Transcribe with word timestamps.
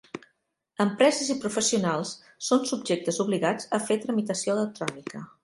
Empreses 0.85 1.29
i 1.33 1.35
professionals 1.43 2.13
són 2.47 2.65
subjectes 2.71 3.21
obligats 3.27 3.71
a 3.79 3.83
fer 3.91 4.01
tramitació 4.07 4.57
electrònica. 4.59 5.25